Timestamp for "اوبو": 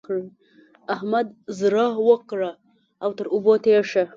3.33-3.53